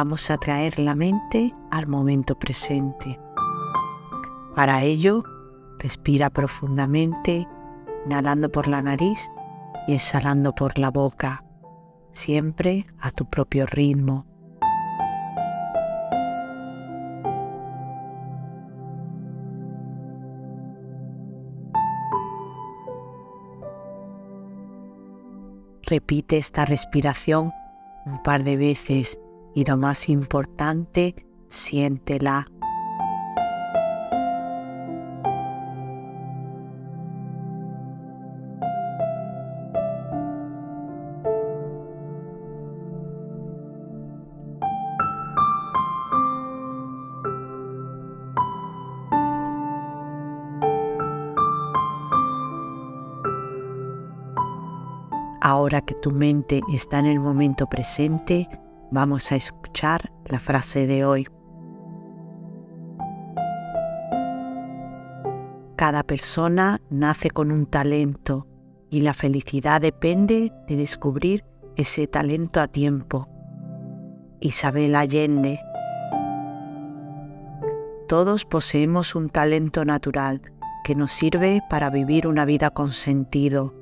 [0.00, 3.18] Vamos a traer la mente al momento presente.
[4.54, 5.24] Para ello,
[5.80, 7.48] respira profundamente,
[8.06, 9.18] inhalando por la nariz
[9.88, 11.42] y exhalando por la boca,
[12.12, 14.24] siempre a tu propio ritmo.
[25.82, 27.50] Repite esta respiración
[28.06, 29.18] un par de veces
[29.58, 31.16] y lo más importante,
[31.48, 32.46] siéntela.
[55.40, 58.48] Ahora que tu mente está en el momento presente,
[58.90, 61.28] Vamos a escuchar la frase de hoy.
[65.76, 68.46] Cada persona nace con un talento
[68.88, 71.44] y la felicidad depende de descubrir
[71.76, 73.28] ese talento a tiempo.
[74.40, 75.60] Isabel Allende.
[78.08, 80.40] Todos poseemos un talento natural
[80.82, 83.74] que nos sirve para vivir una vida con sentido,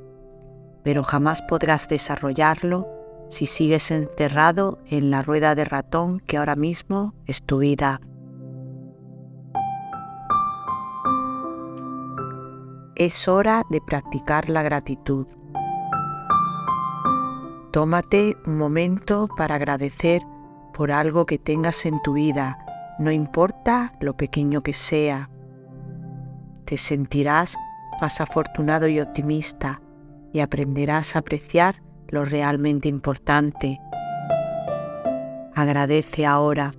[0.83, 2.96] pero jamás podrás desarrollarlo
[3.29, 8.01] si sigues enterrado en la rueda de ratón que ahora mismo es tu vida.
[12.95, 15.27] Es hora de practicar la gratitud.
[17.73, 20.23] Tómate un momento para agradecer
[20.73, 22.59] por algo que tengas en tu vida,
[22.99, 25.29] no importa lo pequeño que sea.
[26.65, 27.57] Te sentirás
[28.01, 29.81] más afortunado y optimista
[30.33, 33.81] y aprenderás a apreciar lo realmente importante.
[35.55, 36.73] Agradece ahora.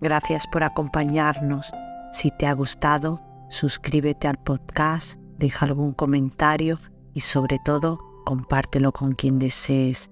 [0.00, 1.72] Gracias por acompañarnos.
[2.12, 6.78] Si te ha gustado, suscríbete al podcast, deja algún comentario
[7.12, 10.10] y sobre todo compártelo con quien desees.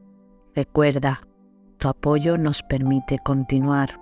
[0.54, 1.22] Recuerda,
[1.78, 4.01] tu apoyo nos permite continuar.